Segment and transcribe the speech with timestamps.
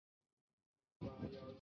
[0.99, 1.41] 邦奥埃。